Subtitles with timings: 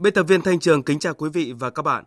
[0.00, 2.04] Biên tập viên Thanh Trường kính chào quý vị và các bạn.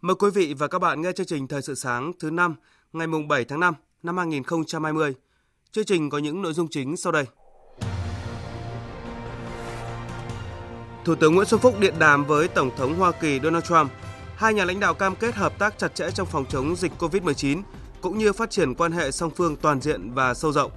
[0.00, 2.54] Mời quý vị và các bạn nghe chương trình Thời sự sáng thứ năm
[2.92, 5.14] ngày mùng 7 tháng 5 năm 2020.
[5.72, 7.24] Chương trình có những nội dung chính sau đây.
[11.04, 13.90] Thủ tướng Nguyễn Xuân Phúc điện đàm với Tổng thống Hoa Kỳ Donald Trump.
[14.36, 17.62] Hai nhà lãnh đạo cam kết hợp tác chặt chẽ trong phòng chống dịch COVID-19
[18.00, 20.72] cũng như phát triển quan hệ song phương toàn diện và sâu rộng.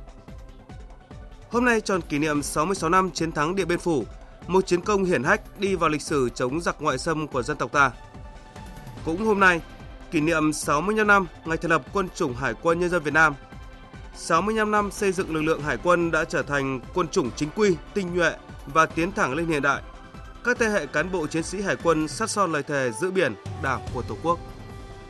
[1.49, 4.05] Hôm nay tròn kỷ niệm 66 năm chiến thắng Điện Biên Phủ,
[4.49, 7.57] một chiến công hiển hách đi vào lịch sử chống giặc ngoại xâm của dân
[7.57, 7.91] tộc ta.
[9.05, 9.61] Cũng hôm nay,
[10.11, 13.33] kỷ niệm 65 năm ngày thành lập Quân chủng Hải quân Nhân dân Việt Nam.
[14.15, 17.75] 65 năm xây dựng lực lượng hải quân đã trở thành quân chủng chính quy,
[17.93, 18.31] tinh nhuệ
[18.65, 19.81] và tiến thẳng lên hiện đại.
[20.43, 23.33] Các thế hệ cán bộ chiến sĩ hải quân sát son lời thề giữ biển,
[23.63, 24.39] đảng của Tổ quốc.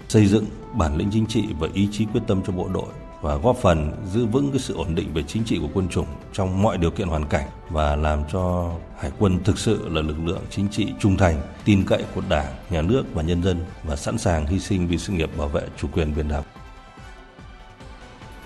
[0.10, 3.36] Xây dựng bản lĩnh chính trị và ý chí quyết tâm cho bộ đội và
[3.36, 6.62] góp phần giữ vững cái sự ổn định về chính trị của quân chủng trong
[6.62, 10.42] mọi điều kiện hoàn cảnh và làm cho hải quân thực sự là lực lượng
[10.50, 14.18] chính trị trung thành, tin cậy của Đảng, nhà nước và nhân dân và sẵn
[14.18, 16.46] sàng hy sinh vì sự nghiệp bảo vệ chủ quyền biển đảo.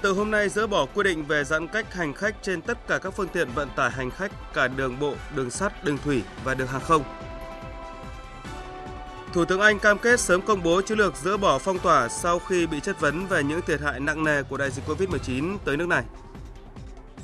[0.01, 2.97] Từ hôm nay dỡ bỏ quy định về giãn cách hành khách trên tất cả
[2.97, 6.53] các phương tiện vận tải hành khách cả đường bộ, đường sắt, đường thủy và
[6.53, 7.03] đường hàng không.
[9.33, 12.39] Thủ tướng Anh cam kết sớm công bố chiến lược dỡ bỏ phong tỏa sau
[12.39, 15.77] khi bị chất vấn về những thiệt hại nặng nề của đại dịch Covid-19 tới
[15.77, 16.03] nước này.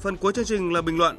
[0.02, 1.18] Phần cuối chương trình là bình luận,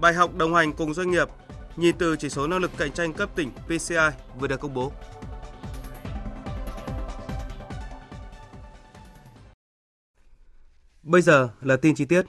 [0.00, 1.28] bài học đồng hành cùng doanh nghiệp,
[1.76, 3.96] nhìn từ chỉ số năng lực cạnh tranh cấp tỉnh PCI
[4.38, 4.92] vừa được công bố.
[11.02, 12.26] Bây giờ là tin chi tiết.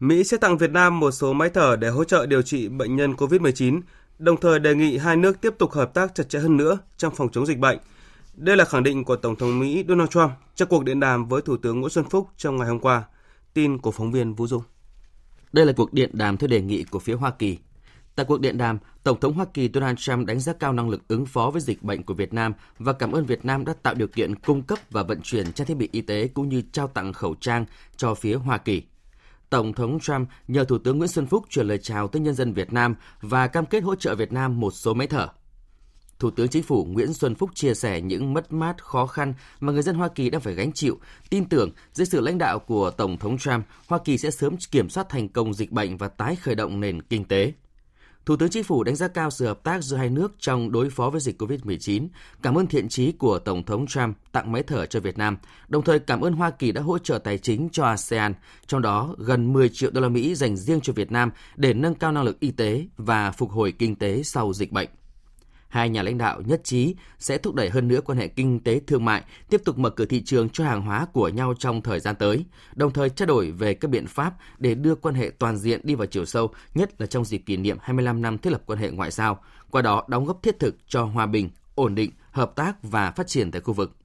[0.00, 2.96] Mỹ sẽ tặng Việt Nam một số máy thở để hỗ trợ điều trị bệnh
[2.96, 3.80] nhân COVID-19,
[4.20, 7.14] đồng thời đề nghị hai nước tiếp tục hợp tác chặt chẽ hơn nữa trong
[7.14, 7.78] phòng chống dịch bệnh.
[8.34, 11.42] Đây là khẳng định của Tổng thống Mỹ Donald Trump trong cuộc điện đàm với
[11.42, 13.04] Thủ tướng Nguyễn Xuân Phúc trong ngày hôm qua.
[13.54, 14.62] Tin của phóng viên Vũ Dung.
[15.52, 17.58] Đây là cuộc điện đàm theo đề nghị của phía Hoa Kỳ.
[18.14, 21.08] Tại cuộc điện đàm, Tổng thống Hoa Kỳ Donald Trump đánh giá cao năng lực
[21.08, 23.94] ứng phó với dịch bệnh của Việt Nam và cảm ơn Việt Nam đã tạo
[23.94, 26.88] điều kiện cung cấp và vận chuyển trang thiết bị y tế cũng như trao
[26.88, 27.64] tặng khẩu trang
[27.96, 28.82] cho phía Hoa Kỳ.
[29.50, 32.52] Tổng thống Trump nhờ Thủ tướng Nguyễn Xuân Phúc chuyển lời chào tới nhân dân
[32.52, 35.28] Việt Nam và cam kết hỗ trợ Việt Nam một số máy thở.
[36.18, 39.72] Thủ tướng Chính phủ Nguyễn Xuân Phúc chia sẻ những mất mát khó khăn mà
[39.72, 40.98] người dân Hoa Kỳ đang phải gánh chịu,
[41.30, 44.88] tin tưởng dưới sự lãnh đạo của Tổng thống Trump, Hoa Kỳ sẽ sớm kiểm
[44.88, 47.52] soát thành công dịch bệnh và tái khởi động nền kinh tế.
[48.26, 50.90] Thủ tướng Chính phủ đánh giá cao sự hợp tác giữa hai nước trong đối
[50.90, 52.08] phó với dịch COVID-19,
[52.42, 55.36] cảm ơn thiện chí của Tổng thống Trump tặng máy thở cho Việt Nam,
[55.68, 58.34] đồng thời cảm ơn Hoa Kỳ đã hỗ trợ tài chính cho ASEAN,
[58.66, 61.94] trong đó gần 10 triệu đô la Mỹ dành riêng cho Việt Nam để nâng
[61.94, 64.88] cao năng lực y tế và phục hồi kinh tế sau dịch bệnh
[65.70, 68.80] hai nhà lãnh đạo nhất trí sẽ thúc đẩy hơn nữa quan hệ kinh tế
[68.86, 72.00] thương mại, tiếp tục mở cửa thị trường cho hàng hóa của nhau trong thời
[72.00, 72.44] gian tới,
[72.74, 75.94] đồng thời trao đổi về các biện pháp để đưa quan hệ toàn diện đi
[75.94, 78.90] vào chiều sâu, nhất là trong dịp kỷ niệm 25 năm thiết lập quan hệ
[78.90, 82.82] ngoại giao, qua đó đóng góp thiết thực cho hòa bình, ổn định, hợp tác
[82.82, 83.99] và phát triển tại khu vực.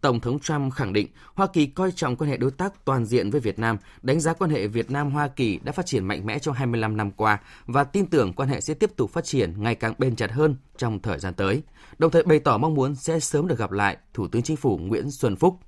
[0.00, 3.30] Tổng thống Trump khẳng định Hoa Kỳ coi trọng quan hệ đối tác toàn diện
[3.30, 6.38] với Việt Nam, đánh giá quan hệ Việt Nam-Hoa Kỳ đã phát triển mạnh mẽ
[6.38, 9.74] trong 25 năm qua và tin tưởng quan hệ sẽ tiếp tục phát triển ngày
[9.74, 11.62] càng bền chặt hơn trong thời gian tới.
[11.98, 14.78] Đồng thời bày tỏ mong muốn sẽ sớm được gặp lại Thủ tướng Chính phủ
[14.78, 15.58] Nguyễn Xuân Phúc.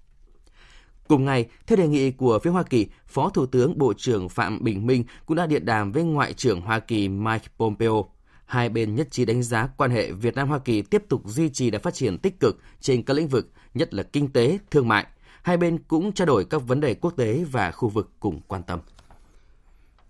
[1.09, 4.65] Cùng ngày, theo đề nghị của phía Hoa Kỳ, Phó Thủ tướng Bộ trưởng Phạm
[4.65, 8.05] Bình Minh cũng đã điện đàm với Ngoại trưởng Hoa Kỳ Mike Pompeo
[8.49, 11.49] hai bên nhất trí đánh giá quan hệ Việt Nam Hoa Kỳ tiếp tục duy
[11.49, 14.89] trì đã phát triển tích cực trên các lĩnh vực, nhất là kinh tế, thương
[14.89, 15.07] mại.
[15.43, 18.63] Hai bên cũng trao đổi các vấn đề quốc tế và khu vực cùng quan
[18.63, 18.81] tâm.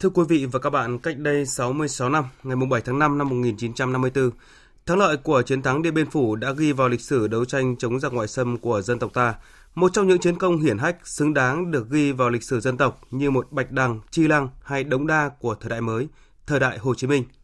[0.01, 3.29] Thưa quý vị và các bạn, cách đây 66 năm, ngày 7 tháng 5 năm
[3.29, 4.31] 1954,
[4.87, 7.77] thắng lợi của chiến thắng Điện Biên Phủ đã ghi vào lịch sử đấu tranh
[7.77, 9.35] chống giặc ngoại xâm của dân tộc ta,
[9.75, 12.77] một trong những chiến công hiển hách xứng đáng được ghi vào lịch sử dân
[12.77, 16.09] tộc như một Bạch Đằng, Chi Lăng hay Đống Đa của thời đại mới,
[16.47, 17.25] thời đại Hồ Chí Minh–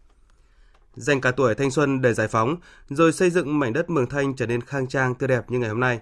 [0.96, 2.56] dành cả tuổi thanh xuân để giải phóng,
[2.88, 5.68] rồi xây dựng mảnh đất Mường Thanh trở nên khang trang tươi đẹp như ngày
[5.68, 6.00] hôm nay.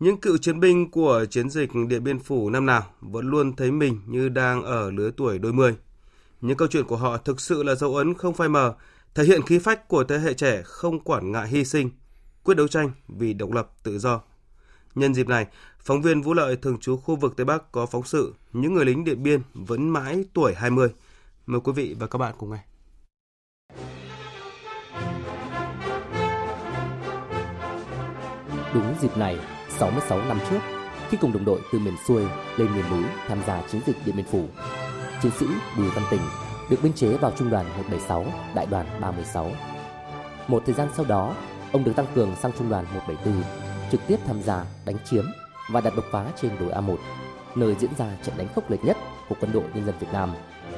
[0.00, 3.70] Những cựu chiến binh của chiến dịch Điện Biên Phủ năm nào vẫn luôn thấy
[3.70, 5.76] mình như đang ở lứa tuổi đôi mươi.
[6.40, 8.74] Những câu chuyện của họ thực sự là dấu ấn không phai mờ,
[9.14, 11.90] thể hiện khí phách của thế hệ trẻ không quản ngại hy sinh,
[12.44, 14.20] quyết đấu tranh vì độc lập tự do.
[14.94, 15.46] Nhân dịp này,
[15.80, 18.84] phóng viên Vũ Lợi thường trú khu vực Tây Bắc có phóng sự Những người
[18.84, 20.88] lính Điện Biên vẫn mãi tuổi 20.
[21.46, 22.71] Mời quý vị và các bạn cùng nghe.
[28.74, 29.38] Đúng dịp này,
[29.68, 30.58] 66 năm trước,
[31.08, 32.22] khi cùng đồng đội từ miền xuôi
[32.56, 34.44] lên miền núi tham gia chiến dịch Điện Biên Phủ,
[35.22, 35.46] chiến sĩ
[35.76, 36.20] Bùi Văn Tình
[36.70, 39.50] được biên chế vào trung đoàn 176, đại đoàn 316.
[40.48, 41.34] Một thời gian sau đó,
[41.72, 43.42] ông được tăng cường sang trung đoàn 174,
[43.92, 45.24] trực tiếp tham gia đánh chiếm
[45.70, 46.96] và đặt đột phá trên đồi A1,
[47.54, 48.96] nơi diễn ra trận đánh khốc liệt nhất
[49.28, 50.30] của quân đội nhân dân Việt Nam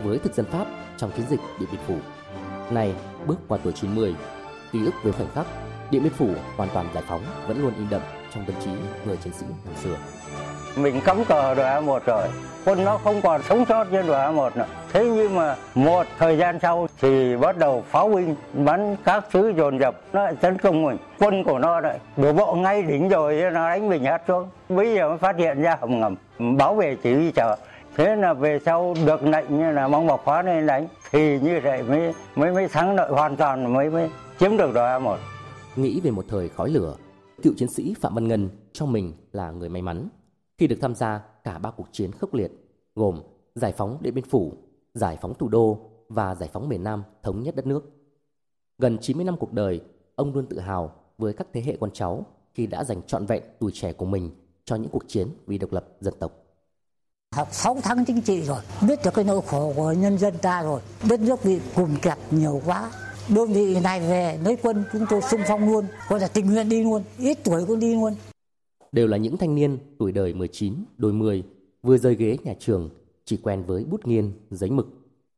[0.02, 0.66] với thực dân Pháp
[0.96, 1.96] trong chiến dịch Điện Biên Phủ.
[2.70, 2.94] Này,
[3.26, 4.14] bước qua tuổi 90,
[4.72, 5.46] ký ức về khoảnh khắc
[5.90, 8.00] Điện Biên Phủ hoàn toàn giải phóng vẫn luôn in đậm
[8.34, 8.70] trong tâm trí
[9.06, 9.96] người chiến sĩ ngày xưa.
[10.76, 12.28] Mình cắm cờ đội A1 rồi,
[12.64, 14.66] quân nó không còn sống sót trên đội A1 nữa.
[14.92, 19.52] Thế nhưng mà một thời gian sau thì bắt đầu pháo binh bắn các thứ
[19.56, 20.96] dồn dập nó lại tấn công mình.
[21.18, 24.48] Quân của nó lại đổ bộ ngay đỉnh rồi nó đánh mình hát xuống.
[24.68, 26.16] Bây giờ mới phát hiện ra hầm ngầm
[26.56, 27.56] bảo vệ chỉ huy chờ.
[27.96, 31.60] Thế là về sau được lệnh như là mong bọc khóa nên đánh thì như
[31.64, 34.10] vậy mới mới mới thắng lợi hoàn toàn mới mới
[34.40, 35.16] chiếm được đội A1.
[35.76, 36.96] Nghĩ về một thời khói lửa,
[37.42, 40.08] cựu chiến sĩ Phạm Văn Ngân cho mình là người may mắn
[40.58, 42.52] khi được tham gia cả ba cuộc chiến khốc liệt
[42.94, 43.20] gồm
[43.54, 44.52] giải phóng Điện Biên Phủ,
[44.94, 47.90] giải phóng thủ đô và giải phóng miền Nam thống nhất đất nước.
[48.78, 49.80] Gần 90 năm cuộc đời,
[50.14, 53.42] ông luôn tự hào với các thế hệ con cháu khi đã dành trọn vẹn
[53.58, 54.30] tuổi trẻ của mình
[54.64, 56.32] cho những cuộc chiến vì độc lập dân tộc.
[57.34, 60.62] Học 6 tháng chính trị rồi, biết được cái nỗi khổ của nhân dân ta
[60.62, 62.90] rồi, đất nước bị cùng kẹp nhiều quá.
[63.28, 66.68] Đơn vị này về lấy quân chúng tôi xung phong luôn, gọi là tình nguyện
[66.68, 68.14] đi luôn, ít tuổi cũng đi luôn.
[68.92, 71.42] Đều là những thanh niên tuổi đời 19, đôi 10,
[71.82, 72.90] vừa rời ghế nhà trường,
[73.24, 74.88] chỉ quen với bút nghiên, giấy mực.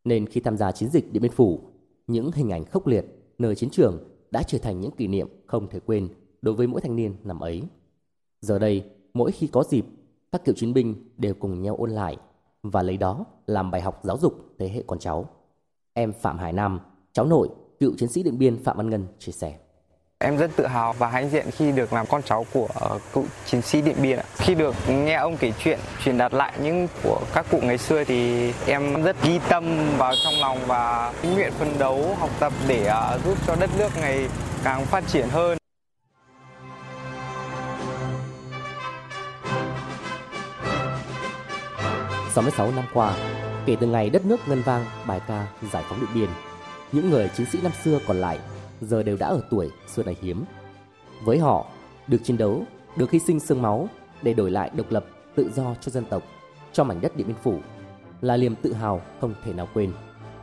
[0.04, 1.60] Nên khi tham gia chiến dịch Điện Biên Phủ,
[2.06, 3.04] những hình ảnh khốc liệt
[3.38, 6.08] nơi chiến trường đã trở thành những kỷ niệm không thể quên
[6.42, 7.62] đối với mỗi thanh niên năm ấy.
[8.40, 8.84] Giờ đây,
[9.14, 9.86] mỗi khi có dịp,
[10.32, 12.16] các cựu chiến binh đều cùng nhau ôn lại
[12.62, 15.28] và lấy đó làm bài học giáo dục thế hệ con cháu.
[15.92, 16.80] Em Phạm Hải Nam,
[17.12, 17.48] cháu nội,
[17.80, 19.52] cựu chiến sĩ Điện Biên Phạm Văn Ngân chia sẻ.
[20.18, 22.68] Em rất tự hào và hãnh diện khi được làm con cháu của
[23.12, 24.18] cựu chiến sĩ Điện Biên.
[24.36, 28.04] Khi được nghe ông kể chuyện, truyền đạt lại những của các cụ ngày xưa
[28.04, 29.64] thì em rất ghi tâm
[29.98, 32.92] vào trong lòng và nguyện phấn đấu học tập để
[33.24, 34.28] giúp cho đất nước ngày
[34.64, 35.58] càng phát triển hơn.
[42.34, 43.16] Sáu mươi sáu năm qua,
[43.66, 46.28] kể từ ngày đất nước ngân vang bài ca giải phóng Điện Biên,
[46.92, 48.38] những người chiến sĩ năm xưa còn lại
[48.80, 50.44] giờ đều đã ở tuổi xưa này hiếm.
[51.24, 51.66] Với họ,
[52.06, 52.62] được chiến đấu,
[52.96, 53.88] được hy sinh xương máu
[54.22, 56.22] để đổi lại độc lập, tự do cho dân tộc,
[56.72, 57.58] cho mảnh đất Điện Biên Phủ
[58.20, 59.92] là niềm tự hào không thể nào quên.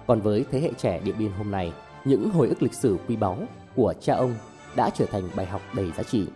[0.08, 1.74] Còn với thế hệ trẻ Điện Biên hôm nay,
[2.06, 3.38] những hồi ức lịch sử quý báu
[3.76, 4.34] của cha ông
[4.76, 6.28] đã trở thành bài học đầy giá trị,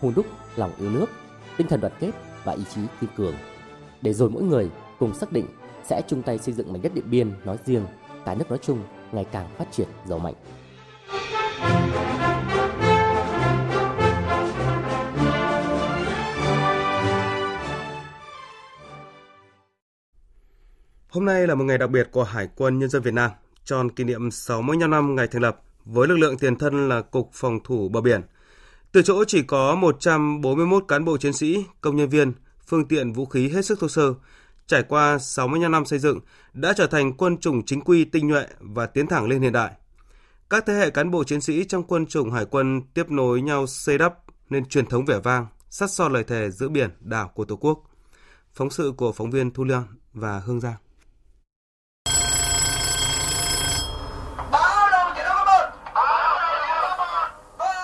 [0.00, 0.26] hùn đúc
[0.56, 1.06] lòng yêu nước,
[1.56, 2.10] tinh thần đoàn kết
[2.44, 3.34] và ý chí kiên cường.
[4.02, 5.46] Để rồi mỗi người cùng xác định
[5.84, 7.86] sẽ chung tay xây dựng mảnh đất Điện Biên nói riêng,
[8.24, 10.34] cả nước nói chung ngày càng phát triển giàu mạnh.
[21.08, 23.30] Hôm nay là một ngày đặc biệt của Hải quân Nhân dân Việt Nam,
[23.64, 27.30] tròn kỷ niệm 65 năm ngày thành lập với lực lượng tiền thân là Cục
[27.32, 28.20] Phòng thủ Bờ Biển.
[28.92, 32.32] Từ chỗ chỉ có 141 cán bộ chiến sĩ, công nhân viên,
[32.66, 34.14] phương tiện vũ khí hết sức thô sơ,
[34.72, 36.20] trải qua 65 năm xây dựng,
[36.52, 39.70] đã trở thành quân chủng chính quy tinh nhuệ và tiến thẳng lên hiện đại.
[40.50, 43.66] Các thế hệ cán bộ chiến sĩ trong quân chủng hải quân tiếp nối nhau
[43.66, 44.14] xây đắp
[44.50, 47.82] nên truyền thống vẻ vang, sắt son lời thề giữ biển, đảo của Tổ quốc.
[48.54, 50.76] Phóng sự của phóng viên Thu Lương và Hương Giang.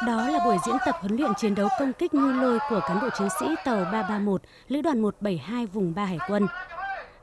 [0.07, 3.01] Đó là buổi diễn tập huấn luyện chiến đấu công kích ngư lôi của cán
[3.01, 6.47] bộ chiến sĩ tàu 331, lữ đoàn 172 vùng 3 Hải quân.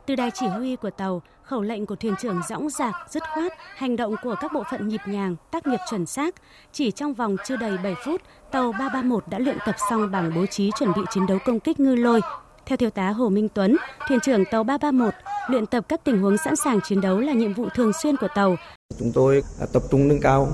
[0.08, 3.54] Từ đài chỉ huy của tàu, khẩu lệnh của thuyền trưởng dõng dạc, dứt khoát,
[3.76, 6.36] hành động của các bộ phận nhịp nhàng, tác nghiệp chuẩn xác.
[6.74, 8.22] Chỉ trong vòng chưa đầy 7 phút,
[8.52, 11.80] tàu 331 đã luyện tập xong bằng bố trí chuẩn bị chiến đấu công kích
[11.80, 12.22] ngư lôi.
[12.66, 15.14] Theo thiếu tá Hồ Minh Tuấn, thuyền trưởng tàu 331,
[15.50, 18.28] luyện tập các tình huống sẵn sàng chiến đấu là nhiệm vụ thường xuyên của
[18.36, 18.56] tàu.
[19.00, 19.44] Chúng tôi
[19.74, 20.48] tập trung nâng cao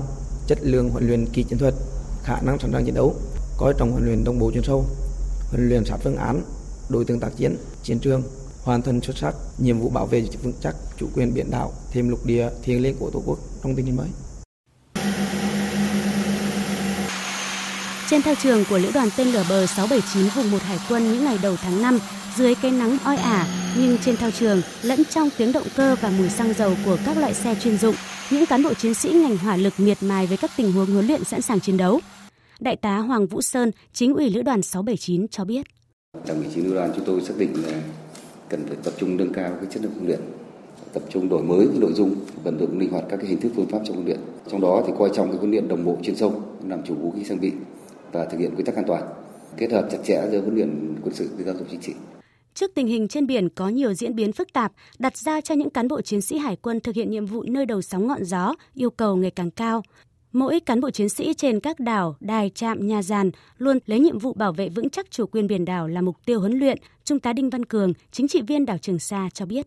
[0.46, 1.74] chất lượng huấn luyện kỹ chiến thuật,
[2.24, 3.14] khả năng sẵn sàng chiến đấu,
[3.58, 4.84] coi trọng huấn luyện đồng bộ chuyên sâu,
[5.50, 6.42] huấn luyện sát phương án,
[6.88, 8.22] đối tượng tác chiến, chiến trường,
[8.64, 12.08] hoàn thành xuất sắc nhiệm vụ bảo vệ vững chắc chủ quyền biển đảo, thêm
[12.08, 14.08] lục địa thiêng liêng của Tổ quốc trong tình hình mới.
[18.10, 21.24] Trên thao trường của Lữ đoàn tên lửa bờ 679 vùng 1 Hải quân những
[21.24, 21.98] ngày đầu tháng 5,
[22.36, 23.46] Dưới cái nắng oi ả,
[23.78, 27.16] nhưng trên thao trường, lẫn trong tiếng động cơ và mùi xăng dầu của các
[27.18, 27.94] loại xe chuyên dụng,
[28.30, 31.06] những cán bộ chiến sĩ ngành hỏa lực miệt mài với các tình huống huấn
[31.06, 32.00] luyện sẵn sàng chiến đấu.
[32.60, 35.66] Đại tá Hoàng Vũ Sơn, chính ủy lữ đoàn 679 cho biết.
[36.26, 37.80] Đảng ủy chính lữ đoàn chúng tôi xác định là
[38.52, 40.20] cần phải tập trung nâng cao cái chất lượng huấn luyện,
[40.92, 43.52] tập trung đổi mới cái nội dung, vận dụng linh hoạt các cái hình thức
[43.56, 44.18] phương pháp trong huấn luyện.
[44.50, 47.10] Trong đó thì coi trọng cái huấn luyện đồng bộ chuyên sâu, làm chủ vũ
[47.10, 47.52] khí trang bị
[48.12, 49.02] và thực hiện quy tắc an toàn,
[49.56, 51.92] kết hợp chặt chẽ giữa huấn luyện quân sự với giáo dục chính trị.
[52.54, 55.70] Trước tình hình trên biển có nhiều diễn biến phức tạp, đặt ra cho những
[55.70, 58.54] cán bộ chiến sĩ hải quân thực hiện nhiệm vụ nơi đầu sóng ngọn gió,
[58.74, 59.82] yêu cầu ngày càng cao.
[60.32, 64.18] Mỗi cán bộ chiến sĩ trên các đảo, đài, trạm, nhà giàn luôn lấy nhiệm
[64.18, 67.18] vụ bảo vệ vững chắc chủ quyền biển đảo là mục tiêu huấn luyện, Trung
[67.18, 69.66] tá Đinh Văn Cường, chính trị viên đảo Trường Sa cho biết.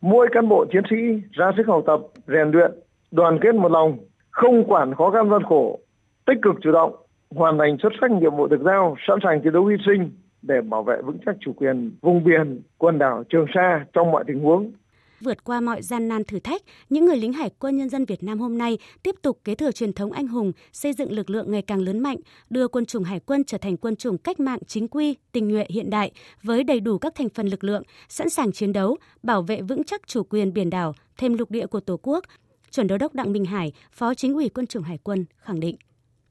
[0.00, 0.96] Mỗi cán bộ chiến sĩ
[1.32, 2.70] ra sức học tập, rèn luyện,
[3.10, 3.98] đoàn kết một lòng,
[4.30, 5.78] không quản khó khăn gian khổ,
[6.26, 6.96] tích cực chủ động,
[7.30, 10.10] hoàn thành xuất sắc nhiệm vụ được giao, sẵn sàng chiến đấu hy sinh
[10.42, 14.24] để bảo vệ vững chắc chủ quyền vùng biển, quần đảo Trường Sa trong mọi
[14.26, 14.72] tình huống.
[15.20, 18.22] Vượt qua mọi gian nan thử thách, những người lính hải quân nhân dân Việt
[18.22, 21.50] Nam hôm nay tiếp tục kế thừa truyền thống anh hùng, xây dựng lực lượng
[21.50, 22.16] ngày càng lớn mạnh,
[22.50, 25.66] đưa quân chủng hải quân trở thành quân chủng cách mạng chính quy, tình nhuệ
[25.68, 29.42] hiện đại với đầy đủ các thành phần lực lượng, sẵn sàng chiến đấu, bảo
[29.42, 32.24] vệ vững chắc chủ quyền biển đảo, thêm lục địa của Tổ quốc.
[32.70, 35.76] Chuẩn đô đốc Đặng Minh Hải, Phó Chính ủy Quân chủng Hải quân khẳng định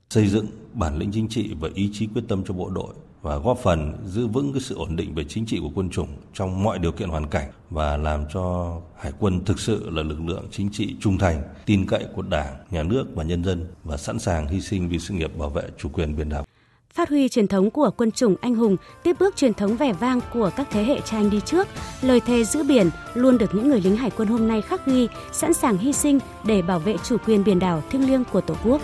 [0.09, 2.93] xây dựng bản lĩnh chính trị và ý chí quyết tâm cho bộ đội
[3.27, 6.07] và góp phần giữ vững cái sự ổn định về chính trị của quân chủng
[6.33, 10.19] trong mọi điều kiện hoàn cảnh và làm cho hải quân thực sự là lực
[10.25, 13.97] lượng chính trị trung thành, tin cậy của Đảng, nhà nước và nhân dân và
[13.97, 16.45] sẵn sàng hy sinh vì sự nghiệp bảo vệ chủ quyền biển đảo.
[16.93, 20.19] Phát huy truyền thống của quân chủng anh hùng, tiếp bước truyền thống vẻ vang
[20.33, 21.67] của các thế hệ cha anh đi trước,
[22.01, 25.07] lời thề giữ biển luôn được những người lính hải quân hôm nay khắc ghi,
[25.31, 28.55] sẵn sàng hy sinh để bảo vệ chủ quyền biển đảo thiêng liêng của Tổ
[28.63, 28.81] quốc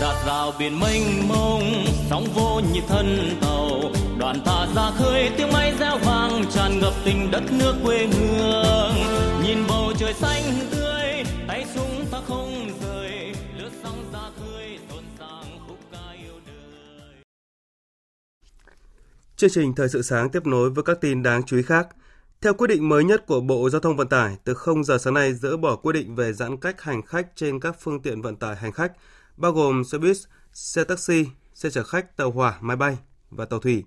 [0.00, 3.80] đặt rào biển mênh mông sóng vô nhịp thân tàu.
[4.18, 8.94] Đoàn ta ra khơi tiếng máy reo vang tràn ngập tình đất nước quê hương.
[9.42, 13.34] Nhìn bầu trời xanh tươi tay súng ta không rời.
[13.58, 17.22] Lướt sóng ra khơi rộn ràng khúc ca yêu đời.
[19.36, 21.88] Chương trình thời sự sáng tiếp nối với các tin đáng chú ý khác.
[22.40, 25.14] Theo quyết định mới nhất của Bộ Giao thông Vận tải, từ 0 giờ sáng
[25.14, 28.36] nay dỡ bỏ quy định về giãn cách hành khách trên các phương tiện vận
[28.36, 28.92] tải hành khách
[29.40, 30.16] bao gồm xe buýt,
[30.52, 32.98] xe taxi, xe chở khách, tàu hỏa, máy bay
[33.30, 33.84] và tàu thủy.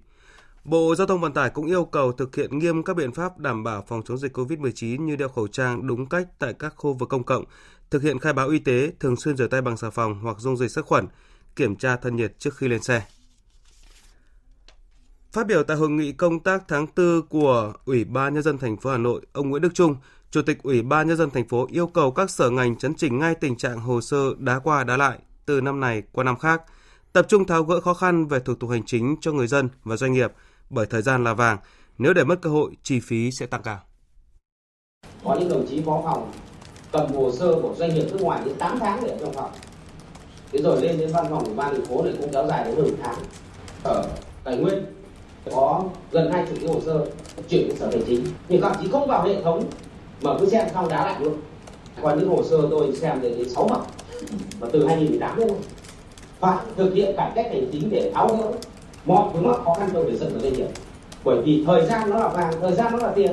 [0.64, 3.64] Bộ Giao thông Vận tải cũng yêu cầu thực hiện nghiêm các biện pháp đảm
[3.64, 7.10] bảo phòng chống dịch COVID-19 như đeo khẩu trang đúng cách tại các khu vực
[7.10, 7.44] công cộng,
[7.90, 10.58] thực hiện khai báo y tế, thường xuyên rửa tay bằng xà phòng hoặc dung
[10.58, 11.08] dịch sát khuẩn,
[11.56, 13.02] kiểm tra thân nhiệt trước khi lên xe.
[15.32, 18.78] Phát biểu tại hội nghị công tác tháng 4 của Ủy ban nhân dân thành
[18.78, 19.96] phố Hà Nội, ông Nguyễn Đức Trung,
[20.32, 23.20] Chủ tịch Ủy ban nhân dân thành phố yêu cầu các sở ngành chấn chỉnh
[23.20, 26.62] ngay tình trạng hồ sơ đá qua đá lại từ năm này qua năm khác,
[27.14, 29.96] tập trung tháo gỡ khó khăn về thủ tục hành chính cho người dân và
[29.96, 30.32] doanh nghiệp
[30.70, 31.58] bởi thời gian là vàng,
[31.98, 33.80] nếu để mất cơ hội chi phí sẽ tăng cao.
[35.24, 36.32] Có những đồng chí phó phòng
[36.92, 39.52] cầm hồ sơ của doanh nghiệp nước ngoài đến 8 tháng để trong phòng.
[40.52, 42.76] Thế rồi lên đến văn phòng của ban thành phố này cũng kéo dài đến
[42.76, 43.16] nửa tháng.
[43.84, 44.10] Ở
[44.44, 44.86] tài nguyên
[45.52, 47.06] có gần hai chục cái hồ sơ
[47.50, 49.64] chuyển đến sở tài chính nhưng các chỉ không vào hệ thống
[50.22, 51.42] mà cứ xem xong đá lại luôn
[52.02, 53.80] còn những hồ sơ tôi xem đến 6 mặt
[54.60, 55.48] và từ 2018 đến
[56.40, 58.52] phải thực hiện cải cách hành chính để tháo gỡ
[59.06, 60.68] mọi vướng mắc khó khăn cho người dân và doanh nghiệp.
[61.24, 63.32] Bởi vì thời gian nó là vàng thời gian nó là tiền.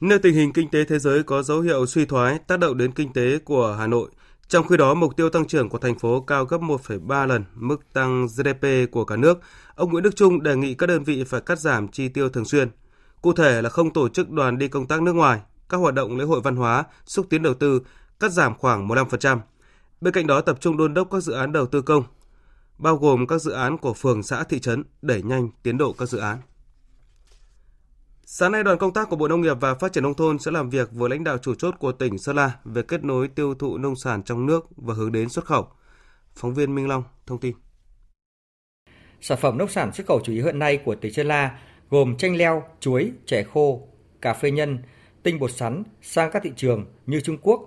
[0.00, 2.92] Nơi tình hình kinh tế thế giới có dấu hiệu suy thoái tác động đến
[2.92, 4.08] kinh tế của Hà Nội,
[4.48, 7.92] trong khi đó mục tiêu tăng trưởng của thành phố cao gấp 1,3 lần mức
[7.92, 9.38] tăng GDP của cả nước,
[9.74, 12.44] ông Nguyễn Đức Trung đề nghị các đơn vị phải cắt giảm chi tiêu thường
[12.44, 12.68] xuyên.
[13.22, 16.16] Cụ thể là không tổ chức đoàn đi công tác nước ngoài, các hoạt động
[16.16, 17.80] lễ hội văn hóa, xúc tiến đầu tư,
[18.20, 19.38] cắt giảm khoảng 15%.
[20.00, 22.04] Bên cạnh đó tập trung đôn đốc các dự án đầu tư công,
[22.78, 26.06] bao gồm các dự án của phường, xã, thị trấn, đẩy nhanh tiến độ các
[26.06, 26.38] dự án.
[28.28, 30.50] Sáng nay, đoàn công tác của Bộ Nông nghiệp và Phát triển Nông thôn sẽ
[30.50, 33.54] làm việc với lãnh đạo chủ chốt của tỉnh Sơn La về kết nối tiêu
[33.54, 35.68] thụ nông sản trong nước và hướng đến xuất khẩu.
[36.34, 37.56] Phóng viên Minh Long thông tin.
[39.20, 41.58] Sản phẩm nông sản xuất khẩu chủ yếu hiện nay của tỉnh Sơn La
[41.90, 43.88] gồm chanh leo, chuối, chè khô,
[44.20, 44.78] cà phê nhân,
[45.22, 47.60] tinh bột sắn sang các thị trường như Trung Quốc,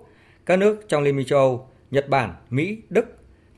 [0.50, 3.04] các nước trong Liên minh châu Âu, Nhật Bản, Mỹ, Đức.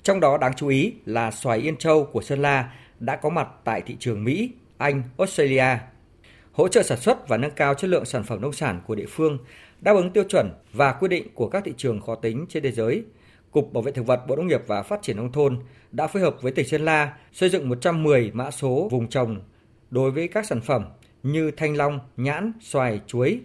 [0.02, 3.48] Trong đó đáng chú ý là xoài Yên Châu của Sơn La đã có mặt
[3.64, 5.78] tại thị trường Mỹ, Anh, Australia.
[6.52, 9.06] Hỗ trợ sản xuất và nâng cao chất lượng sản phẩm nông sản của địa
[9.08, 9.38] phương,
[9.80, 12.72] đáp ứng tiêu chuẩn và quy định của các thị trường khó tính trên thế
[12.72, 13.04] giới.
[13.50, 15.58] Cục Bảo vệ Thực vật Bộ Nông nghiệp và Phát triển Nông thôn
[15.92, 19.42] đã phối hợp với tỉnh Sơn La xây dựng 110 mã số vùng trồng
[19.90, 20.84] đối với các sản phẩm
[21.22, 23.40] như thanh long, nhãn, xoài, chuối.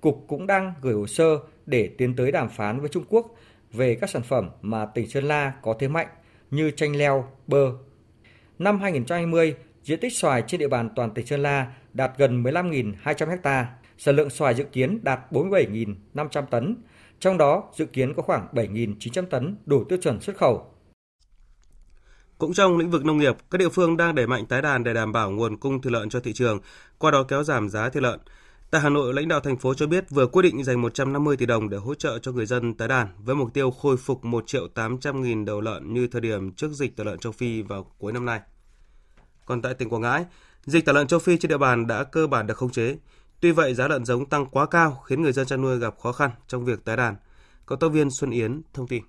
[0.00, 1.38] Cục cũng đang gửi hồ sơ
[1.70, 3.34] để tiến tới đàm phán với Trung Quốc
[3.72, 6.08] về các sản phẩm mà tỉnh Sơn La có thế mạnh
[6.50, 7.72] như chanh leo, bơ.
[8.58, 13.36] Năm 2020, Diện tích xoài trên địa bàn toàn tỉnh Sơn La đạt gần 15.200
[13.44, 16.76] ha, sản lượng xoài dự kiến đạt 47.500 tấn,
[17.20, 20.66] trong đó dự kiến có khoảng 7.900 tấn đủ tiêu chuẩn xuất khẩu.
[22.38, 24.94] Cũng trong lĩnh vực nông nghiệp, các địa phương đang đẩy mạnh tái đàn để
[24.94, 26.58] đảm bảo nguồn cung thịt lợn cho thị trường,
[26.98, 28.20] qua đó kéo giảm giá thịt lợn.
[28.70, 31.46] Tại Hà Nội, lãnh đạo thành phố cho biết vừa quyết định dành 150 tỷ
[31.46, 34.44] đồng để hỗ trợ cho người dân tái đàn với mục tiêu khôi phục 1
[34.46, 37.86] triệu 800 nghìn đầu lợn như thời điểm trước dịch tả lợn châu Phi vào
[37.98, 38.40] cuối năm nay.
[39.44, 40.24] Còn tại tỉnh Quảng Ngãi,
[40.64, 42.96] dịch tả lợn châu Phi trên địa bàn đã cơ bản được khống chế.
[43.40, 46.12] Tuy vậy, giá lợn giống tăng quá cao khiến người dân chăn nuôi gặp khó
[46.12, 47.16] khăn trong việc tái đàn.
[47.66, 49.02] Có tác viên Xuân Yến thông tin.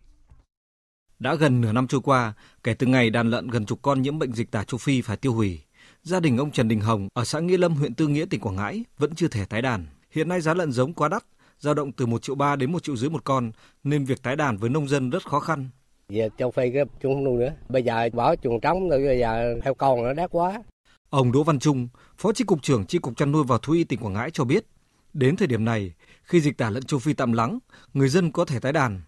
[1.20, 4.20] Đã gần nửa năm trôi qua, kể từ ngày đàn lợn gần chục con nhiễm
[4.20, 5.62] bệnh dịch tả châu Phi phải tiêu hủy,
[6.04, 8.56] gia đình ông Trần Đình Hồng ở xã Nghĩa Lâm, huyện Tư Nghĩa, tỉnh Quảng
[8.56, 9.86] Ngãi vẫn chưa thể tái đàn.
[10.12, 11.24] Hiện nay giá lợn giống quá đắt,
[11.60, 13.52] dao động từ 1 triệu 3 đến 1 triệu rưỡi một con,
[13.84, 15.70] nên việc tái đàn với nông dân rất khó khăn.
[16.10, 17.54] Giờ châu Phi cái chúng không nuôi nữa.
[17.70, 20.64] Bây giờ bỏ chuồng trống rồi bây giờ theo con nó đắt quá.
[21.10, 23.84] Ông Đỗ Văn Trung, Phó Chi cục trưởng Chi cục chăn nuôi và thú y
[23.84, 24.66] tỉnh Quảng Ngãi cho biết,
[25.14, 25.94] đến thời điểm này,
[26.24, 27.60] khi dịch tả lợn châu Phi tạm lắng,
[27.94, 29.02] người dân có thể tái đàn.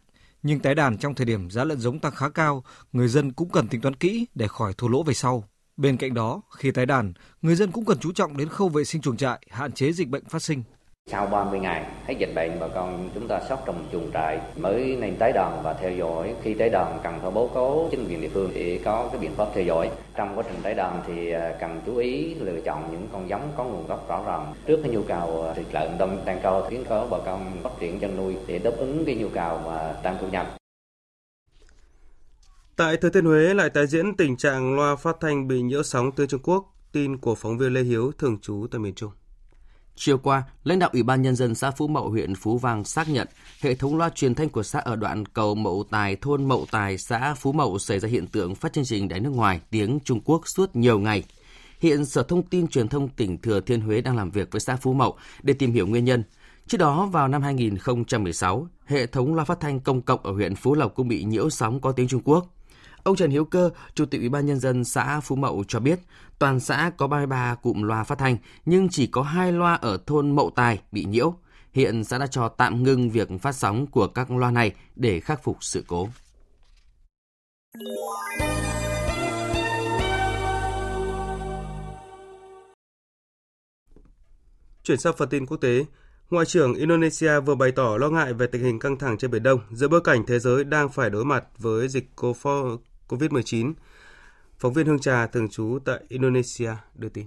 [0.43, 3.49] Nhưng tái đàn trong thời điểm giá lợn giống tăng khá cao, người dân cũng
[3.49, 5.43] cần tính toán kỹ để khỏi thua lỗ về sau.
[5.77, 8.83] Bên cạnh đó, khi tái đàn, người dân cũng cần chú trọng đến khâu vệ
[8.83, 10.63] sinh chuồng trại, hạn chế dịch bệnh phát sinh.
[11.11, 14.97] Sau 30 ngày hết dịch bệnh bà con chúng ta sóc trong chuồng trại mới
[14.99, 16.33] nên tái đàn và theo dõi.
[16.43, 19.31] Khi tái đàn cần phải báo cáo chính quyền địa phương để có cái biện
[19.35, 19.89] pháp theo dõi.
[20.15, 23.51] Trong quá trình tái đàn thì à, cần chú ý lựa chọn những con giống
[23.57, 24.53] có nguồn gốc rõ ràng.
[24.65, 27.71] Trước cái nhu cầu à, thịt lợn đông tăng cao khiến có bà con phát
[27.79, 30.55] triển chăn nuôi để đáp ứng cái nhu cầu và tăng thu nhập.
[32.75, 36.11] Tại Thừa Thiên Huế lại tái diễn tình trạng loa phát thanh bị nhiễu sóng
[36.15, 39.11] từ Trung Quốc, tin của phóng viên Lê Hiếu thường trú tại miền Trung.
[39.95, 43.09] Chiều qua, lãnh đạo Ủy ban Nhân dân xã Phú Mậu, huyện Phú Vang xác
[43.09, 43.27] nhận
[43.59, 46.97] hệ thống loa truyền thanh của xã ở đoạn cầu Mậu Tài, thôn Mậu Tài,
[46.97, 50.21] xã Phú Mậu xảy ra hiện tượng phát chương trình đài nước ngoài tiếng Trung
[50.25, 51.23] Quốc suốt nhiều ngày.
[51.79, 54.75] Hiện Sở Thông tin Truyền thông tỉnh Thừa Thiên Huế đang làm việc với xã
[54.75, 56.23] Phú Mậu để tìm hiểu nguyên nhân.
[56.67, 60.75] Trước đó, vào năm 2016, hệ thống loa phát thanh công cộng ở huyện Phú
[60.75, 62.47] Lộc cũng bị nhiễu sóng có tiếng Trung Quốc.
[63.03, 65.99] Ông Trần Hiếu Cơ, Chủ tịch Ủy ban nhân dân xã Phú Mậu cho biết,
[66.39, 70.35] toàn xã có 33 cụm loa phát thanh nhưng chỉ có hai loa ở thôn
[70.35, 71.33] Mậu Tài bị nhiễu.
[71.73, 75.43] Hiện xã đã cho tạm ngưng việc phát sóng của các loa này để khắc
[75.43, 76.09] phục sự cố.
[84.83, 85.85] Chuyển sang phần tin quốc tế,
[86.29, 89.43] Ngoại trưởng Indonesia vừa bày tỏ lo ngại về tình hình căng thẳng trên Biển
[89.43, 92.09] Đông giữa bối cảnh thế giới đang phải đối mặt với dịch
[93.17, 93.73] COVID-19.
[94.57, 97.25] Phóng viên Hương Trà thường trú tại Indonesia đưa tin.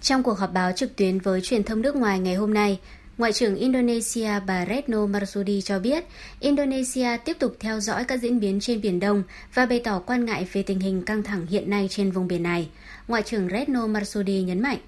[0.00, 2.78] Trong cuộc họp báo trực tuyến với truyền thông nước ngoài ngày hôm nay,
[3.18, 6.04] Ngoại trưởng Indonesia bà Retno Marsudi cho biết
[6.40, 9.22] Indonesia tiếp tục theo dõi các diễn biến trên Biển Đông
[9.54, 12.42] và bày tỏ quan ngại về tình hình căng thẳng hiện nay trên vùng biển
[12.42, 12.68] này.
[13.08, 14.78] Ngoại trưởng Retno Marsudi nhấn mạnh.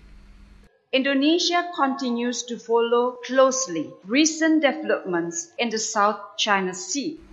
[0.91, 7.28] Indonesia continues to follow closely recent developments in the South China Sea.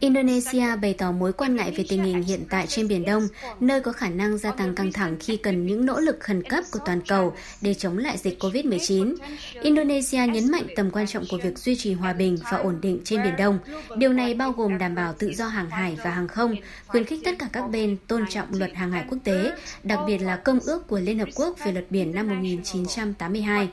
[0.00, 3.28] Indonesia bày tỏ mối quan ngại về tình hình hiện tại trên Biển Đông,
[3.60, 6.64] nơi có khả năng gia tăng căng thẳng khi cần những nỗ lực khẩn cấp
[6.72, 9.14] của toàn cầu để chống lại dịch COVID-19.
[9.62, 13.00] Indonesia nhấn mạnh tầm quan trọng của việc duy trì hòa bình và ổn định
[13.04, 13.58] trên Biển Đông.
[13.96, 16.54] Điều này bao gồm đảm bảo tự do hàng hải và hàng không,
[16.86, 19.50] khuyến khích tất cả các bên tôn trọng luật hàng hải quốc tế,
[19.82, 23.68] đặc biệt là Công ước của Liên Hợp Quốc về luật biển năm 1982.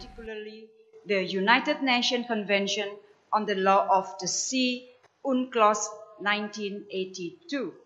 [1.09, 2.87] The United Nations Convention
[3.29, 5.77] on the Law of the Sea, UNCLOS
[6.23, 7.83] 1982.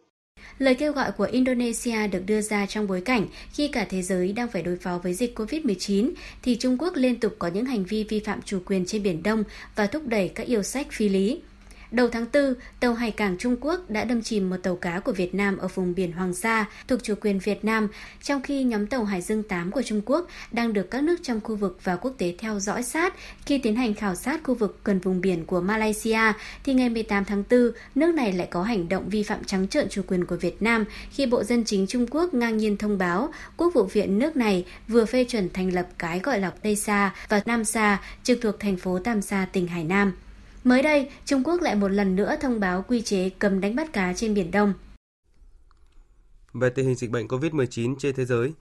[0.59, 4.33] Lời kêu gọi của Indonesia được đưa ra trong bối cảnh khi cả thế giới
[4.33, 6.11] đang phải đối phó với dịch COVID-19
[6.43, 9.23] thì Trung Quốc liên tục có những hành vi vi phạm chủ quyền trên Biển
[9.23, 9.43] Đông
[9.75, 11.39] và thúc đẩy các yêu sách phi lý.
[11.91, 15.11] Đầu tháng 4, tàu hải cảng Trung Quốc đã đâm chìm một tàu cá của
[15.11, 17.87] Việt Nam ở vùng biển Hoàng Sa thuộc chủ quyền Việt Nam,
[18.23, 21.41] trong khi nhóm tàu Hải Dương 8 của Trung Quốc đang được các nước trong
[21.41, 23.13] khu vực và quốc tế theo dõi sát
[23.45, 26.19] khi tiến hành khảo sát khu vực gần vùng biển của Malaysia,
[26.63, 29.89] thì ngày 18 tháng 4, nước này lại có hành động vi phạm trắng trợn
[29.89, 33.29] chủ quyền của Việt Nam khi Bộ Dân chính Trung Quốc ngang nhiên thông báo
[33.57, 37.13] Quốc vụ viện nước này vừa phê chuẩn thành lập cái gọi là Tây Sa
[37.29, 40.13] và Nam Sa trực thuộc thành phố Tam Sa, tỉnh Hải Nam.
[40.67, 43.93] Mới đây, Trung Quốc lại một lần nữa thông báo quy chế cấm đánh bắt
[43.93, 44.73] cá trên Biển Đông.
[46.53, 48.53] Về tình hình dịch bệnh COVID-19 trên thế giới,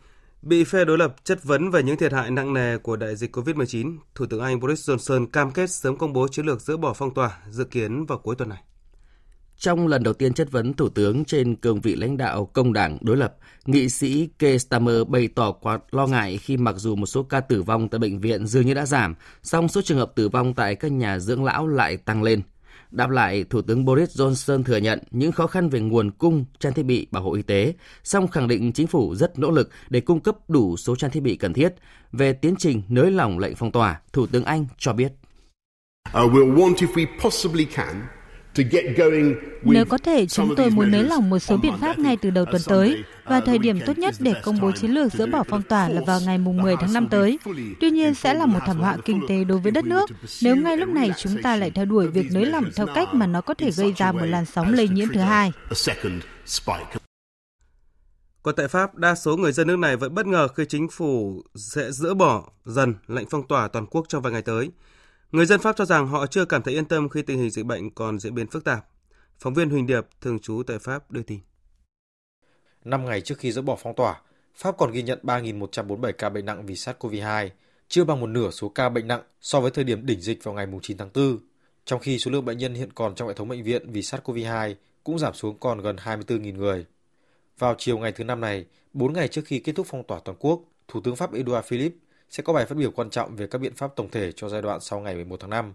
[0.42, 3.36] bị phe đối lập chất vấn về những thiệt hại nặng nề của đại dịch
[3.36, 6.92] COVID-19, Thủ tướng Anh Boris Johnson cam kết sớm công bố chiến lược dỡ bỏ
[6.92, 8.62] phong tỏa dự kiến vào cuối tuần này.
[9.58, 12.98] Trong lần đầu tiên chất vấn Thủ tướng trên cương vị lãnh đạo công đảng
[13.00, 17.06] đối lập, nghị sĩ Keir Starmer bày tỏ quá lo ngại khi mặc dù một
[17.06, 20.12] số ca tử vong tại bệnh viện dường như đã giảm, song số trường hợp
[20.14, 22.42] tử vong tại các nhà dưỡng lão lại tăng lên.
[22.90, 26.72] Đáp lại, Thủ tướng Boris Johnson thừa nhận những khó khăn về nguồn cung trang
[26.72, 30.00] thiết bị bảo hộ y tế, song khẳng định chính phủ rất nỗ lực để
[30.00, 31.74] cung cấp đủ số trang thiết bị cần thiết.
[32.12, 35.12] Về tiến trình nới lỏng lệnh phong tỏa, Thủ tướng Anh cho biết.
[36.08, 38.02] Uh, we'll want if we possibly can
[39.62, 42.44] nếu có thể, chúng tôi muốn nới lỏng một số biện pháp ngay từ đầu
[42.44, 45.62] tuần tới, và thời điểm tốt nhất để công bố chiến lược dỡ bỏ phong
[45.62, 47.38] tỏa là vào ngày 10 tháng 5 tới.
[47.80, 50.10] Tuy nhiên sẽ là một thảm họa kinh tế đối với đất nước
[50.42, 53.26] nếu ngay lúc này chúng ta lại theo đuổi việc nới lỏng theo cách mà
[53.26, 55.52] nó có thể gây ra một làn sóng lây nhiễm thứ hai.
[58.42, 61.42] Còn tại Pháp, đa số người dân nước này vẫn bất ngờ khi chính phủ
[61.54, 64.70] sẽ dỡ bỏ dần lệnh phong tỏa toàn quốc trong vài ngày tới.
[65.32, 67.66] Người dân Pháp cho rằng họ chưa cảm thấy yên tâm khi tình hình dịch
[67.66, 68.86] bệnh còn diễn biến phức tạp.
[69.38, 71.40] Phóng viên Huỳnh Điệp, thường trú tại Pháp đưa tin.
[72.84, 74.20] Năm ngày trước khi dỡ bỏ phong tỏa,
[74.54, 77.48] Pháp còn ghi nhận 3.147 ca bệnh nặng vì SARS-CoV-2,
[77.88, 80.54] chưa bằng một nửa số ca bệnh nặng so với thời điểm đỉnh dịch vào
[80.54, 81.38] ngày 9 tháng 4,
[81.84, 84.74] trong khi số lượng bệnh nhân hiện còn trong hệ thống bệnh viện vì SARS-CoV-2
[85.04, 86.86] cũng giảm xuống còn gần 24.000 người.
[87.58, 90.38] Vào chiều ngày thứ năm này, 4 ngày trước khi kết thúc phong tỏa toàn
[90.40, 91.98] quốc, Thủ tướng Pháp Edouard Philippe
[92.30, 94.62] sẽ có bài phát biểu quan trọng về các biện pháp tổng thể cho giai
[94.62, 95.74] đoạn sau ngày 11 tháng 5.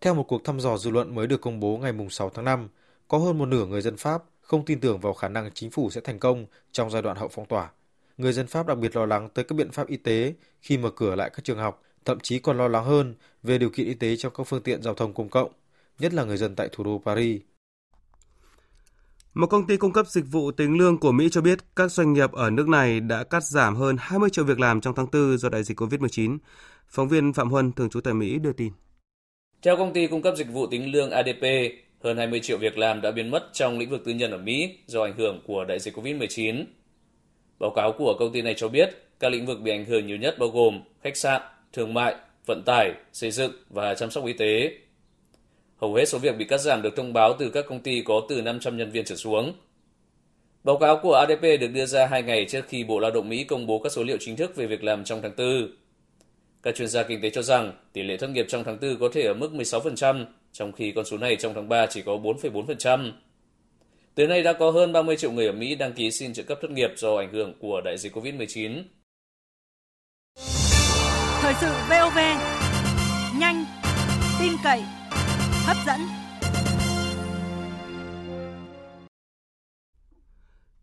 [0.00, 2.68] Theo một cuộc thăm dò dư luận mới được công bố ngày 6 tháng 5,
[3.08, 5.90] có hơn một nửa người dân Pháp không tin tưởng vào khả năng chính phủ
[5.90, 7.70] sẽ thành công trong giai đoạn hậu phong tỏa.
[8.16, 10.90] Người dân Pháp đặc biệt lo lắng tới các biện pháp y tế khi mở
[10.96, 13.94] cửa lại các trường học, thậm chí còn lo lắng hơn về điều kiện y
[13.94, 15.52] tế trong các phương tiện giao thông công cộng,
[15.98, 17.40] nhất là người dân tại thủ đô Paris.
[19.34, 22.12] Một công ty cung cấp dịch vụ tính lương của Mỹ cho biết các doanh
[22.12, 25.38] nghiệp ở nước này đã cắt giảm hơn 20 triệu việc làm trong tháng 4
[25.38, 26.38] do đại dịch COVID-19.
[26.88, 28.72] Phóng viên Phạm Huân, thường trú tại Mỹ, đưa tin.
[29.62, 31.42] Theo công ty cung cấp dịch vụ tính lương ADP,
[32.02, 34.78] hơn 20 triệu việc làm đã biến mất trong lĩnh vực tư nhân ở Mỹ
[34.86, 36.64] do ảnh hưởng của đại dịch COVID-19.
[37.58, 38.88] Báo cáo của công ty này cho biết
[39.20, 41.42] các lĩnh vực bị ảnh hưởng nhiều nhất bao gồm khách sạn,
[41.72, 42.14] thương mại,
[42.46, 44.78] vận tải, xây dựng và chăm sóc y tế.
[45.82, 48.22] Hầu hết số việc bị cắt giảm được thông báo từ các công ty có
[48.28, 49.52] từ 500 nhân viên trở xuống.
[50.64, 53.44] Báo cáo của ADP được đưa ra hai ngày trước khi Bộ Lao động Mỹ
[53.44, 55.68] công bố các số liệu chính thức về việc làm trong tháng 4.
[56.62, 59.08] Các chuyên gia kinh tế cho rằng tỷ lệ thất nghiệp trong tháng 4 có
[59.12, 63.12] thể ở mức 16%, trong khi con số này trong tháng 3 chỉ có 4,4%.
[64.14, 66.58] Tới nay đã có hơn 30 triệu người ở Mỹ đăng ký xin trợ cấp
[66.62, 68.82] thất nghiệp do ảnh hưởng của đại dịch COVID-19.
[71.40, 72.18] Thời sự VOV,
[73.40, 73.64] nhanh,
[74.40, 74.82] tin cậy,
[75.64, 76.00] hấp dẫn.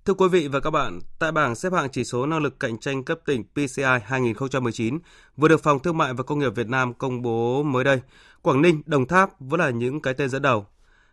[0.05, 2.79] Thưa quý vị và các bạn, tại bảng xếp hạng chỉ số năng lực cạnh
[2.79, 4.99] tranh cấp tỉnh PCI 2019
[5.37, 8.01] vừa được Phòng Thương mại và Công nghiệp Việt Nam công bố mới đây,
[8.41, 10.65] Quảng Ninh, Đồng Tháp vẫn là những cái tên dẫn đầu.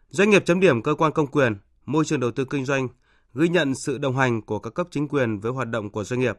[0.08, 2.88] Doanh nghiệp chấm điểm cơ quan công quyền, môi trường đầu tư kinh doanh,
[3.34, 6.20] ghi nhận sự đồng hành của các cấp chính quyền với hoạt động của doanh
[6.20, 6.38] nghiệp.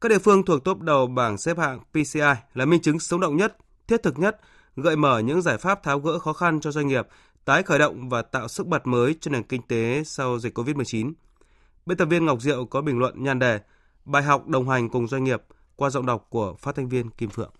[0.00, 2.20] Các địa phương thuộc top đầu bảng xếp hạng PCI
[2.54, 3.56] là minh chứng sống động nhất,
[3.88, 4.40] thiết thực nhất,
[4.76, 7.06] gợi mở những giải pháp tháo gỡ khó khăn cho doanh nghiệp,
[7.44, 11.12] tái khởi động và tạo sức bật mới cho nền kinh tế sau dịch COVID-19.
[11.86, 13.60] Biên tập viên Ngọc Diệu có bình luận nhan đề
[14.04, 15.42] Bài học đồng hành cùng doanh nghiệp
[15.76, 17.52] qua giọng đọc của phát thanh viên Kim Phượng.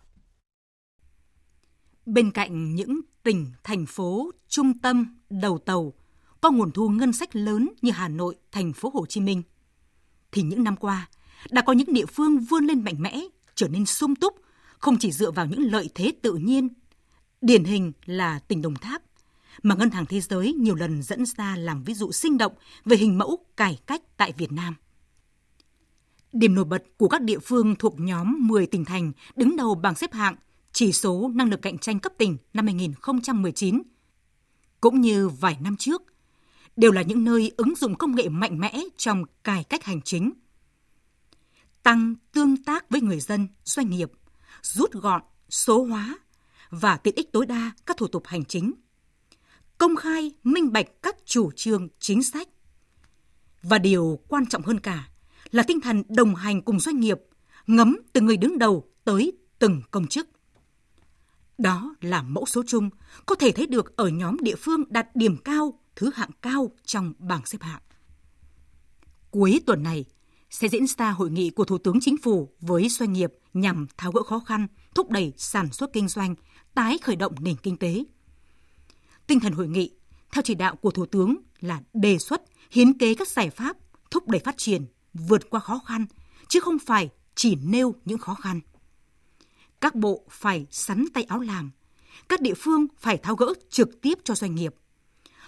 [2.06, 5.92] Bên cạnh những tỉnh, thành phố, trung tâm, đầu tàu
[6.40, 9.42] có nguồn thu ngân sách lớn như Hà Nội, thành phố Hồ Chí Minh,
[10.32, 11.08] thì những năm qua
[11.50, 13.20] đã có những địa phương vươn lên mạnh mẽ,
[13.54, 14.34] trở nên sung túc,
[14.78, 16.68] không chỉ dựa vào những lợi thế tự nhiên.
[17.40, 19.02] Điển hình là tỉnh Đồng Tháp,
[19.62, 22.52] mà Ngân hàng Thế giới nhiều lần dẫn ra làm ví dụ sinh động
[22.84, 24.74] về hình mẫu cải cách tại Việt Nam.
[26.32, 29.94] Điểm nổi bật của các địa phương thuộc nhóm 10 tỉnh thành đứng đầu bảng
[29.94, 30.36] xếp hạng
[30.72, 33.82] chỉ số năng lực cạnh tranh cấp tỉnh năm 2019,
[34.80, 36.02] cũng như vài năm trước,
[36.76, 40.32] đều là những nơi ứng dụng công nghệ mạnh mẽ trong cải cách hành chính.
[41.82, 44.12] Tăng tương tác với người dân, doanh nghiệp,
[44.62, 46.18] rút gọn, số hóa
[46.70, 48.72] và tiện ích tối đa các thủ tục hành chính.
[49.78, 52.48] Công khai, minh bạch các chủ trương, chính sách.
[53.62, 55.08] Và điều quan trọng hơn cả
[55.50, 57.18] là tinh thần đồng hành cùng doanh nghiệp,
[57.66, 60.28] ngấm từ người đứng đầu tới từng công chức.
[61.58, 62.90] Đó là mẫu số chung
[63.26, 67.12] có thể thấy được ở nhóm địa phương đạt điểm cao, thứ hạng cao trong
[67.18, 67.80] bảng xếp hạng.
[69.30, 70.04] Cuối tuần này
[70.50, 74.12] sẽ diễn ra hội nghị của Thủ tướng Chính phủ với doanh nghiệp nhằm tháo
[74.12, 76.34] gỡ khó khăn, thúc đẩy sản xuất kinh doanh,
[76.74, 78.04] tái khởi động nền kinh tế.
[79.26, 79.90] Tinh thần hội nghị,
[80.32, 83.76] theo chỉ đạo của Thủ tướng là đề xuất, hiến kế các giải pháp
[84.10, 86.06] thúc đẩy phát triển, vượt qua khó khăn,
[86.48, 88.60] chứ không phải chỉ nêu những khó khăn.
[89.80, 91.70] Các bộ phải sắn tay áo làm,
[92.28, 94.74] các địa phương phải tháo gỡ trực tiếp cho doanh nghiệp.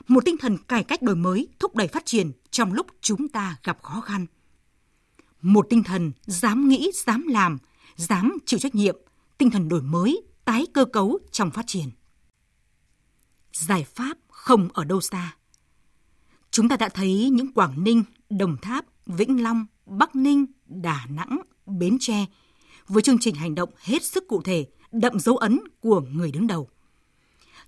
[0.09, 3.57] Một tinh thần cải cách đổi mới thúc đẩy phát triển trong lúc chúng ta
[3.65, 4.27] gặp khó khăn.
[5.43, 7.59] Một tinh thần dám nghĩ, dám làm,
[7.97, 8.97] dám chịu trách nhiệm,
[9.39, 11.91] tinh thần đổi mới, tái cơ cấu trong phát triển.
[13.53, 15.37] giải pháp không ở đâu xa.
[16.51, 21.41] Chúng ta đã thấy những Quảng Ninh, Đồng Tháp, Vĩnh Long, Bắc Ninh, Đà Nẵng,
[21.67, 22.27] Bến Tre
[22.89, 26.47] với chương trình hành động hết sức cụ thể, đậm dấu ấn của người đứng
[26.47, 26.69] đầu.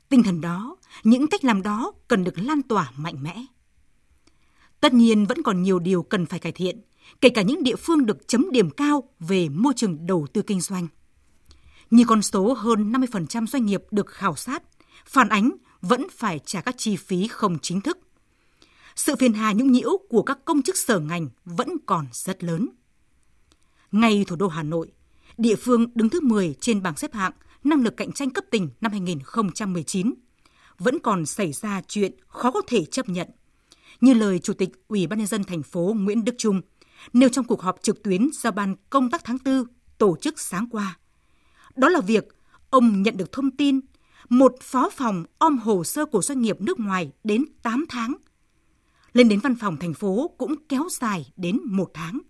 [0.08, 3.44] Tinh thần đó, những cách làm đó cần được lan tỏa mạnh mẽ.
[4.80, 6.80] Tất nhiên vẫn còn nhiều điều cần phải cải thiện,
[7.20, 10.60] kể cả những địa phương được chấm điểm cao về môi trường đầu tư kinh
[10.60, 10.88] doanh.
[11.90, 14.62] Như con số hơn 50% doanh nghiệp được khảo sát,
[15.06, 17.98] phản ánh vẫn phải trả các chi phí không chính thức.
[18.96, 22.68] Sự phiền hà nhũng nhiễu của các công chức sở ngành vẫn còn rất lớn.
[23.92, 24.92] Ngay thủ đô Hà Nội,
[25.38, 27.32] địa phương đứng thứ 10 trên bảng xếp hạng
[27.64, 30.14] năng lực cạnh tranh cấp tỉnh năm 2019,
[30.78, 33.28] vẫn còn xảy ra chuyện khó có thể chấp nhận.
[34.00, 36.60] Như lời Chủ tịch Ủy ban nhân dân thành phố Nguyễn Đức Trung
[37.12, 39.64] nêu trong cuộc họp trực tuyến do ban công tác tháng 4
[39.98, 40.98] tổ chức sáng qua.
[41.76, 42.28] Đó là việc
[42.70, 43.80] ông nhận được thông tin
[44.28, 48.14] một phó phòng om hồ sơ của doanh nghiệp nước ngoài đến 8 tháng.
[49.12, 52.20] Lên đến văn phòng thành phố cũng kéo dài đến một tháng.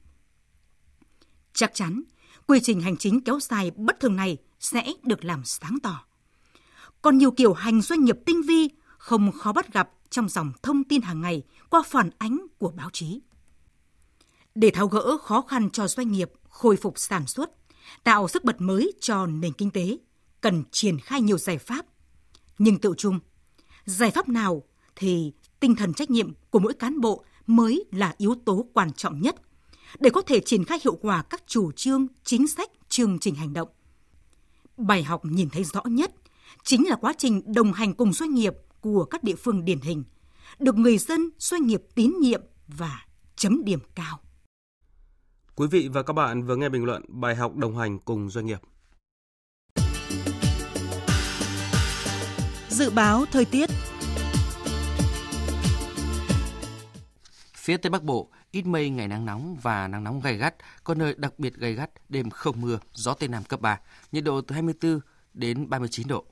[1.52, 2.02] Chắc chắn,
[2.46, 6.04] quy trình hành chính kéo dài bất thường này sẽ được làm sáng tỏ.
[7.02, 10.84] Còn nhiều kiểu hành doanh nghiệp tinh vi không khó bắt gặp trong dòng thông
[10.84, 13.20] tin hàng ngày qua phản ánh của báo chí.
[14.54, 17.50] Để tháo gỡ khó khăn cho doanh nghiệp khôi phục sản xuất,
[18.04, 19.98] tạo sức bật mới cho nền kinh tế,
[20.40, 21.86] cần triển khai nhiều giải pháp.
[22.58, 23.20] Nhưng tự chung,
[23.84, 24.62] giải pháp nào
[24.96, 29.20] thì tinh thần trách nhiệm của mỗi cán bộ mới là yếu tố quan trọng
[29.20, 29.36] nhất
[29.98, 33.52] để có thể triển khai hiệu quả các chủ trương, chính sách, chương trình hành
[33.52, 33.68] động.
[34.76, 36.12] Bài học nhìn thấy rõ nhất
[36.62, 40.04] chính là quá trình đồng hành cùng doanh nghiệp của các địa phương điển hình,
[40.58, 44.20] được người dân, doanh nghiệp tín nhiệm và chấm điểm cao.
[45.56, 48.46] Quý vị và các bạn vừa nghe bình luận bài học đồng hành cùng doanh
[48.46, 48.60] nghiệp.
[52.68, 53.70] Dự báo thời tiết
[57.56, 60.94] Phía Tây Bắc Bộ, ít mây, ngày nắng nóng và nắng nóng gay gắt, có
[60.94, 63.80] nơi đặc biệt gay gắt, đêm không mưa, gió Tây Nam cấp 3,
[64.12, 65.00] nhiệt độ từ 24
[65.34, 66.24] đến 39 độ.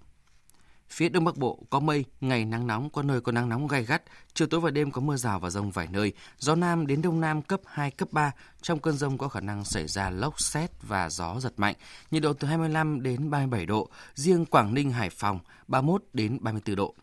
[0.92, 3.84] Phía Đông Bắc Bộ có mây, ngày nắng nóng, có nơi có nắng nóng gai
[3.84, 4.02] gắt,
[4.34, 7.20] chiều tối và đêm có mưa rào và rông vài nơi, gió Nam đến Đông
[7.20, 10.70] Nam cấp 2, cấp 3, trong cơn rông có khả năng xảy ra lốc xét
[10.82, 11.74] và gió giật mạnh,
[12.10, 16.76] nhiệt độ từ 25 đến 37 độ, riêng Quảng Ninh, Hải Phòng 31 đến 34
[16.76, 16.94] độ.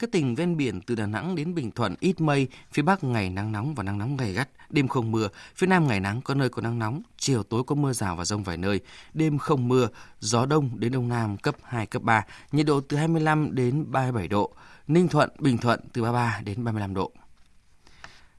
[0.00, 3.30] Các tỉnh ven biển từ Đà Nẵng đến Bình Thuận ít mây, phía Bắc ngày
[3.30, 6.34] nắng nóng và nắng nóng gay gắt, đêm không mưa, phía Nam ngày nắng có
[6.34, 8.80] nơi có nắng nóng, chiều tối có mưa rào và rông vài nơi,
[9.14, 9.88] đêm không mưa,
[10.20, 14.28] gió đông đến đông nam cấp 2 cấp 3, nhiệt độ từ 25 đến 37
[14.28, 14.54] độ,
[14.86, 17.12] Ninh Thuận, Bình Thuận từ 33 đến 35 độ.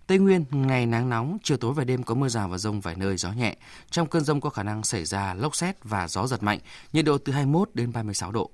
[0.08, 2.96] Tây Nguyên, ngày nắng nóng, chiều tối và đêm có mưa rào và rông vài
[2.96, 3.56] nơi, gió nhẹ.
[3.92, 6.60] Trong cơn rông có khả năng xảy ra lốc xét và gió giật mạnh,
[6.94, 8.52] nhiệt độ từ 21 đến 36 độ.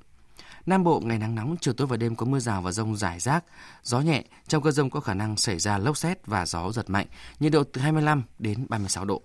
[0.67, 3.19] Nam Bộ ngày nắng nóng, chiều tối và đêm có mưa rào và rông rải
[3.19, 3.43] rác,
[3.83, 6.89] gió nhẹ, trong cơn rông có khả năng xảy ra lốc xét và gió giật
[6.89, 7.07] mạnh,
[7.39, 9.21] nhiệt độ từ 25 đến 36 độ.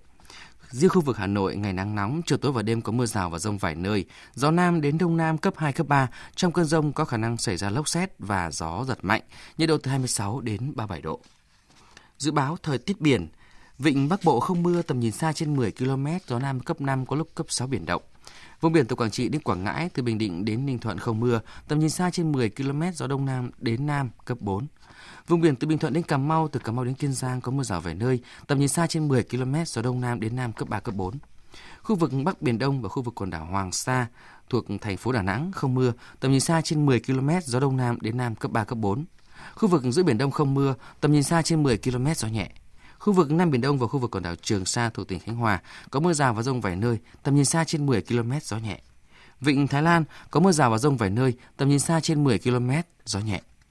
[0.70, 3.30] Riêng khu vực Hà Nội ngày nắng nóng, chiều tối và đêm có mưa rào
[3.30, 6.64] và rông vài nơi, gió nam đến đông nam cấp 2 cấp 3, trong cơn
[6.64, 9.22] rông có khả năng xảy ra lốc xét và gió giật mạnh,
[9.58, 11.20] nhiệt độ từ 26 đến 37 độ.
[12.18, 13.28] Dự báo thời tiết biển,
[13.78, 17.06] Vịnh Bắc Bộ không mưa, tầm nhìn xa trên 10 km, gió Nam cấp 5
[17.06, 18.02] có lúc cấp 6 biển động.
[18.62, 21.20] Vùng biển từ Quảng Trị đến Quảng Ngãi, từ Bình Định đến Ninh Thuận không
[21.20, 24.66] mưa, tầm nhìn xa trên 10 km, gió Đông Nam đến Nam cấp 4.
[25.28, 27.52] Vùng biển từ Bình Thuận đến Cà Mau, từ Cà Mau đến Kiên Giang có
[27.52, 30.52] mưa rào vài nơi, tầm nhìn xa trên 10 km, gió Đông Nam đến Nam
[30.52, 31.14] cấp 3, cấp 4.
[31.82, 34.06] Khu vực Bắc Biển Đông và khu vực quần đảo Hoàng Sa
[34.50, 37.76] thuộc thành phố Đà Nẵng không mưa, tầm nhìn xa trên 10 km, gió Đông
[37.76, 39.04] Nam đến Nam cấp 3, cấp 4.
[39.54, 42.50] Khu vực giữa Biển Đông không mưa, tầm nhìn xa trên 10 km, gió nhẹ.
[43.02, 45.36] Khu vực Nam Biển Đông và khu vực quần đảo Trường Sa thuộc tỉnh Khánh
[45.36, 45.60] Hòa
[45.90, 48.80] có mưa rào và rông vài nơi, tầm nhìn xa trên 10 km, gió nhẹ.
[49.40, 52.38] Vịnh Thái Lan có mưa rào và rông vài nơi, tầm nhìn xa trên 10
[52.38, 52.70] km,
[53.04, 53.40] gió nhẹ.